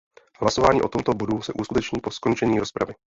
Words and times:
Hlasování 0.39 0.81
o 0.81 0.87
tomto 0.87 1.13
bodu 1.13 1.41
se 1.41 1.53
uskuteční 1.53 2.01
po 2.01 2.11
skončení 2.11 2.59
rozpravy. 2.59 2.93